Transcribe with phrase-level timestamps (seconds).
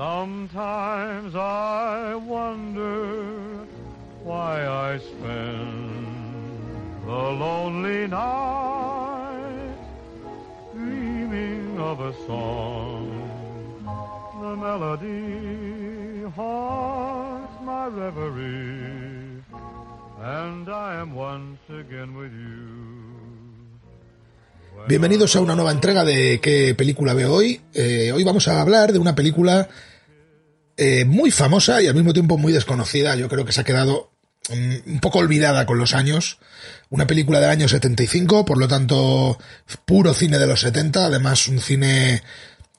[0.00, 3.66] Sometimes I wonder
[4.24, 5.90] why I spend
[7.04, 9.76] the lonely night
[10.72, 13.12] dreaming of a song.
[14.40, 19.44] The melody haunts my reverie,
[20.22, 22.80] and I am once again with you.
[24.88, 27.60] Bienvenidos a una nueva entrega de ¿Qué película veo hoy?
[27.74, 29.68] Eh, hoy vamos a hablar de una película
[30.82, 33.14] eh, muy famosa y al mismo tiempo muy desconocida.
[33.14, 34.12] Yo creo que se ha quedado
[34.48, 36.38] mm, un poco olvidada con los años.
[36.88, 39.38] Una película del año 75, por lo tanto,
[39.84, 41.04] puro cine de los 70.
[41.04, 42.22] Además, un cine,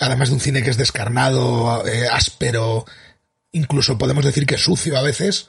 [0.00, 2.86] además de un cine que es descarnado, eh, áspero,
[3.52, 5.48] incluso podemos decir que sucio a veces.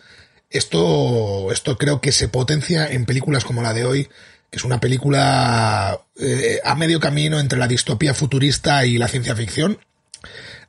[0.50, 4.10] Esto, esto creo que se potencia en películas como la de hoy,
[4.52, 9.34] que es una película eh, a medio camino entre la distopía futurista y la ciencia
[9.34, 9.80] ficción.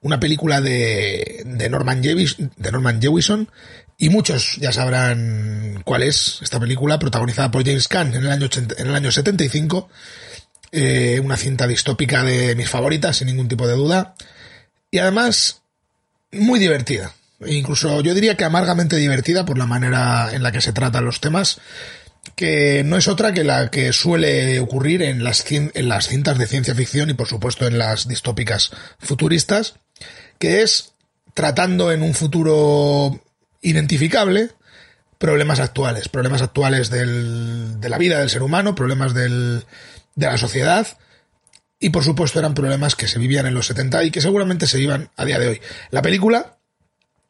[0.00, 3.48] Una película de, de, Norman, de Norman Jewison,
[3.96, 8.46] y muchos ya sabrán cuál es esta película, protagonizada por James Caan en el año,
[8.46, 9.88] 80, en el año 75.
[10.72, 14.14] Eh, una cinta distópica de mis favoritas, sin ningún tipo de duda.
[14.90, 15.62] Y además,
[16.32, 17.14] muy divertida.
[17.46, 21.20] Incluso yo diría que amargamente divertida por la manera en la que se tratan los
[21.20, 21.60] temas
[22.36, 26.46] que no es otra que la que suele ocurrir en las, en las cintas de
[26.46, 29.74] ciencia ficción y por supuesto en las distópicas futuristas,
[30.38, 30.94] que es
[31.34, 33.20] tratando en un futuro
[33.60, 34.50] identificable
[35.18, 39.64] problemas actuales, problemas actuales del, de la vida del ser humano, problemas del,
[40.14, 40.86] de la sociedad,
[41.78, 44.78] y por supuesto eran problemas que se vivían en los 70 y que seguramente se
[44.78, 45.60] vivan a día de hoy.
[45.90, 46.56] La película,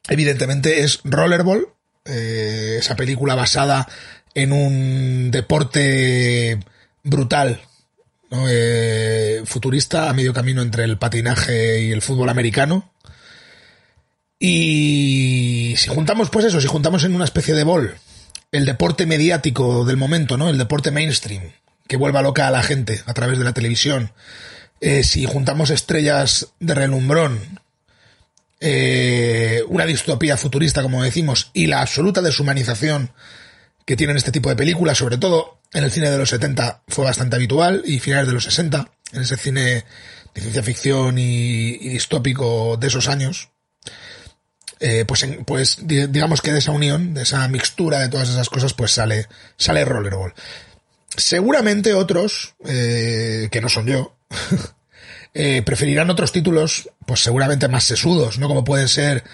[0.09, 1.69] evidentemente, es Rollerball,
[2.05, 3.89] eh, esa película basada
[4.35, 6.59] en un deporte
[7.03, 7.61] brutal,
[8.31, 8.47] ¿no?
[8.49, 12.91] eh, futurista, a medio camino entre el patinaje y el fútbol americano.
[14.39, 17.95] Y si juntamos, pues eso, si juntamos en una especie de bol
[18.55, 20.49] el deporte mediático del momento, ¿no?
[20.49, 21.43] El deporte mainstream,
[21.89, 24.13] que vuelva loca a la gente a través de la televisión.
[24.81, 27.41] Eh, si juntamos estrellas de relumbrón,
[28.61, 33.11] eh, una distopía futurista, como decimos, y la absoluta deshumanización
[33.85, 37.05] que tienen este tipo de películas, sobre todo en el cine de los 70 fue
[37.05, 39.85] bastante habitual y finales de los 60, en ese cine
[40.35, 43.51] de ciencia ficción y, distópico de esos años,
[44.81, 48.49] eh, pues, en, pues digamos que de esa unión, de esa mixtura de todas esas
[48.49, 50.35] cosas, pues sale, sale Rollerball.
[51.17, 54.17] Seguramente otros, eh, que no son yo,
[55.35, 58.49] eh, preferirán otros títulos, pues seguramente más sesudos, ¿no?
[58.49, 59.25] Como pueden ser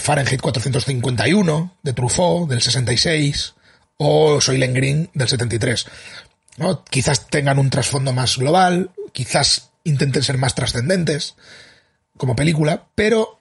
[0.00, 3.54] Fahrenheit 451 de Truffaut, del 66,
[4.02, 5.86] o Soylent Green del 73.
[6.56, 6.84] ¿no?
[6.84, 11.36] Quizás tengan un trasfondo más global, quizás intenten ser más trascendentes
[12.16, 13.38] como película, pero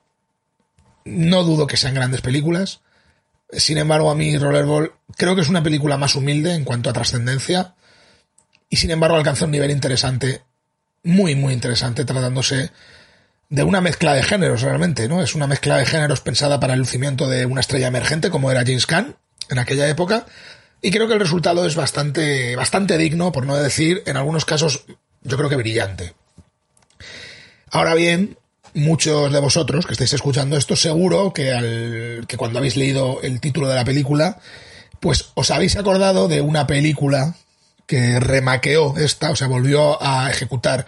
[1.04, 2.82] no dudo que sean grandes películas.
[3.52, 6.94] Sin embargo, a mí Rollerball creo que es una película más humilde en cuanto a
[6.94, 7.74] trascendencia
[8.70, 10.44] y sin embargo alcanza un nivel interesante,
[11.04, 12.72] muy, muy interesante, tratándose
[13.50, 15.22] de una mezcla de géneros realmente, ¿no?
[15.22, 18.62] Es una mezcla de géneros pensada para el lucimiento de una estrella emergente como era
[18.62, 19.18] James Caan
[19.50, 20.26] en aquella época
[20.82, 24.84] y creo que el resultado es bastante, bastante digno, por no decir, en algunos casos,
[25.22, 26.14] yo creo que brillante.
[27.70, 28.38] Ahora bien,
[28.74, 33.40] muchos de vosotros que estáis escuchando esto, seguro que, al, que cuando habéis leído el
[33.40, 34.40] título de la película,
[35.00, 37.36] pues os habéis acordado de una película
[37.86, 40.86] que remaqueó esta, o sea, volvió a ejecutar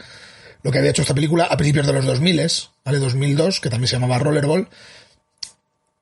[0.63, 2.41] lo que había hecho esta película a principios de los 2000,
[2.83, 2.99] ¿vale?
[2.99, 4.69] 2002, que también se llamaba Rollerball,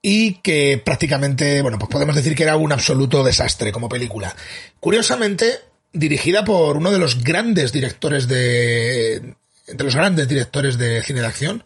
[0.01, 4.35] y que prácticamente, bueno, pues podemos decir que era un absoluto desastre como película.
[4.79, 5.59] Curiosamente,
[5.93, 9.35] dirigida por uno de los grandes directores de,
[9.67, 11.63] entre los grandes directores de cine de acción,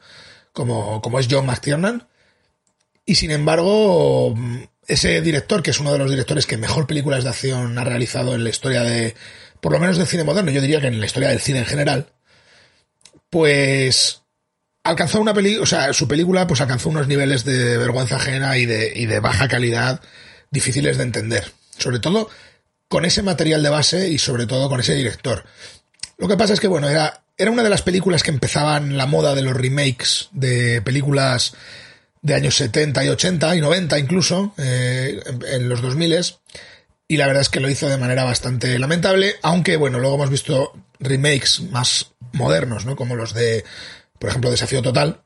[0.52, 2.08] como, como es John McTiernan.
[3.06, 4.36] Y sin embargo,
[4.88, 8.36] ese director, que es uno de los directores que mejor películas de acción ha realizado
[8.36, 9.16] en la historia de,
[9.62, 11.66] por lo menos del cine moderno, yo diría que en la historia del cine en
[11.66, 12.08] general,
[13.30, 14.25] pues
[14.86, 18.66] alcanzó una película, o sea, su película pues alcanzó unos niveles de vergüenza ajena y
[18.66, 20.00] de, y de baja calidad
[20.52, 21.52] difíciles de entender.
[21.78, 22.30] Sobre todo
[22.88, 25.44] con ese material de base y sobre todo con ese director.
[26.18, 29.08] Lo que pasa es que, bueno, era, era una de las películas que empezaban la
[29.08, 31.54] moda de los remakes de películas
[32.22, 35.20] de años 70 y 80 y 90 incluso, eh,
[35.52, 36.38] en los 2000
[37.08, 40.30] y la verdad es que lo hizo de manera bastante lamentable, aunque bueno, luego hemos
[40.30, 42.96] visto remakes más modernos, ¿no?
[42.96, 43.64] Como los de,
[44.20, 45.22] por ejemplo, Desafío Total,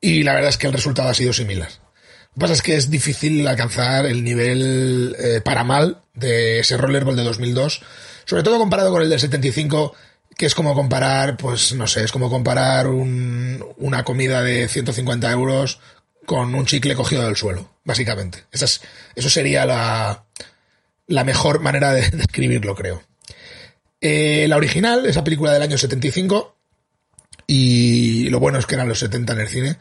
[0.00, 1.68] y la verdad es que el resultado ha sido similar.
[1.68, 6.76] Lo que pasa es que es difícil alcanzar el nivel eh, para mal de ese
[6.76, 7.82] Rollerball de 2002,
[8.24, 9.94] sobre todo comparado con el del 75,
[10.36, 15.30] que es como comparar, pues no sé, es como comparar un, una comida de 150
[15.32, 15.80] euros
[16.26, 18.44] con un chicle cogido del suelo, básicamente.
[18.52, 18.82] Esa es,
[19.16, 20.24] eso sería la,
[21.08, 23.02] la mejor manera de describirlo, creo.
[24.00, 26.54] Eh, la original, esa película del año 75,
[27.50, 29.76] y lo bueno es que eran los 70 en el cine,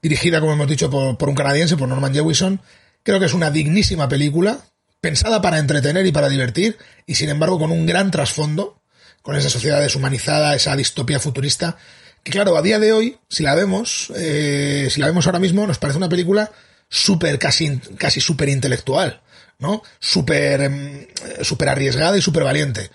[0.00, 2.60] dirigida, como hemos dicho, por, un canadiense, por Norman Jewison,
[3.02, 4.58] creo que es una dignísima película,
[5.00, 8.80] pensada para entretener y para divertir, y sin embargo con un gran trasfondo,
[9.20, 11.76] con esa sociedad deshumanizada, esa distopía futurista,
[12.24, 15.66] que claro, a día de hoy, si la vemos, eh, si la vemos ahora mismo,
[15.66, 16.50] nos parece una película
[16.88, 19.20] súper, casi, casi súper intelectual,
[19.58, 19.82] ¿no?
[20.00, 21.06] Súper, em,
[21.42, 22.90] súper arriesgada y súper valiente.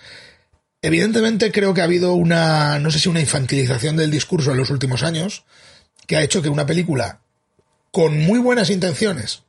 [0.80, 4.70] Evidentemente creo que ha habido una, no sé si una infantilización del discurso en los
[4.70, 5.44] últimos años,
[6.06, 7.20] que ha hecho que una película
[7.90, 9.42] con muy buenas intenciones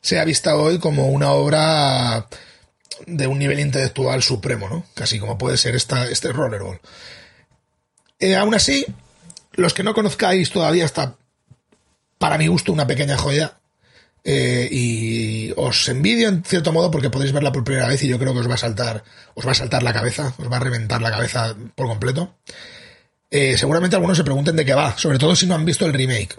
[0.00, 2.26] sea vista hoy como una obra
[3.06, 4.86] de un nivel intelectual supremo, ¿no?
[4.94, 6.80] Casi como puede ser esta, este Rollerball.
[8.18, 8.86] Eh, aún así,
[9.52, 11.16] los que no conozcáis todavía está,
[12.18, 13.58] para mi gusto, una pequeña joya.
[14.24, 18.20] Eh, y os envidio en cierto modo porque podéis verla por primera vez y yo
[18.20, 19.02] creo que os va a saltar,
[19.34, 22.36] os va a saltar la cabeza, os va a reventar la cabeza por completo.
[23.30, 25.92] Eh, seguramente algunos se pregunten de qué va, sobre todo si no han visto el
[25.92, 26.36] remake.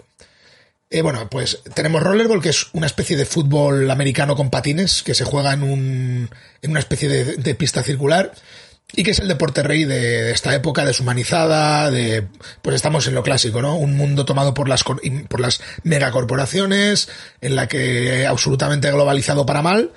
[0.90, 5.14] Eh, bueno, pues tenemos Rollerball, que es una especie de fútbol americano con patines, que
[5.14, 6.30] se juega en, un,
[6.62, 8.32] en una especie de, pista circular,
[8.92, 12.26] y que es el deporte rey de, esta época deshumanizada, de,
[12.62, 13.76] pues estamos en lo clásico, ¿no?
[13.76, 17.08] Un mundo tomado por las, por las megacorporaciones,
[17.40, 19.92] en la que absolutamente globalizado para mal,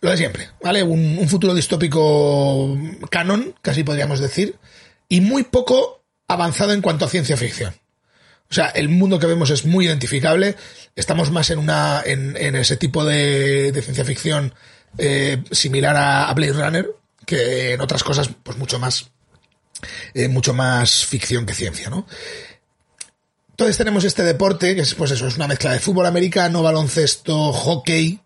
[0.00, 0.82] lo de siempre, ¿vale?
[0.82, 2.76] Un, futuro distópico
[3.10, 4.56] canon, casi podríamos decir,
[5.08, 7.74] y muy poco avanzado en cuanto a ciencia ficción.
[8.50, 10.56] O sea, el mundo que vemos es muy identificable.
[10.94, 14.54] Estamos más en una, en, ese tipo de, ciencia ficción
[14.98, 16.86] eh, similar a, Blade Runner,
[17.26, 19.10] que en otras cosas, pues mucho más,
[20.14, 22.06] eh, mucho más ficción que ciencia, ¿no?
[23.50, 27.52] Entonces tenemos este deporte, que es, pues eso, es una mezcla de fútbol americano, baloncesto,
[27.52, 28.20] hockey,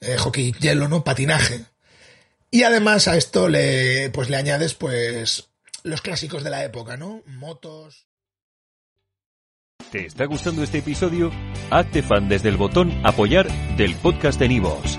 [0.00, 1.04] eh, hockey hielo, ¿no?
[1.04, 1.64] Patinaje.
[2.50, 5.48] Y además a esto le, pues le añades, pues,
[5.82, 7.22] los clásicos de la época, ¿no?
[7.26, 8.06] Motos.
[9.90, 11.30] ¿Te está gustando este episodio?
[11.70, 13.46] Hazte fan desde el botón Apoyar
[13.76, 14.98] del podcast de Nivos.